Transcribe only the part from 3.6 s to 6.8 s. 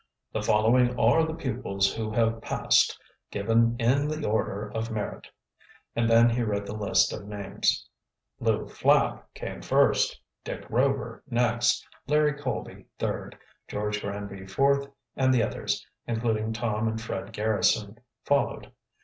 in the order of merit." And then he read the